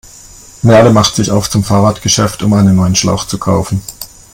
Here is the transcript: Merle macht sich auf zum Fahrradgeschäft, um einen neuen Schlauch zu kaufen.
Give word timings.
Merle 0.63 0.89
macht 0.89 1.13
sich 1.15 1.29
auf 1.29 1.47
zum 1.47 1.63
Fahrradgeschäft, 1.63 2.41
um 2.41 2.53
einen 2.53 2.75
neuen 2.75 2.95
Schlauch 2.95 3.27
zu 3.27 3.37
kaufen. 3.37 3.83